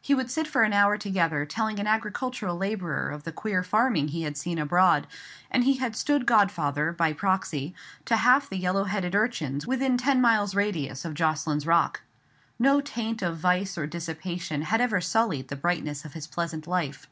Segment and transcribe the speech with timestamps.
[0.00, 4.06] He would sit for an hour together telling an agricultural labourer of the queer farming
[4.06, 5.08] he had seen abroad;
[5.50, 11.04] and he had stood godfather—by proxy—to half the yellow headed urchins within ten miles' radius
[11.04, 12.02] of Jocelyn's Bock.
[12.56, 17.08] No taint of vice or dissipation had ever sullied the brightness of his pleasant life.